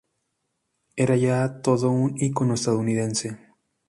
Era 0.95 1.15
ya 1.15 1.61
todo 1.61 1.91
un 1.91 2.15
icono 2.17 2.55
estadounidense. 2.55 3.37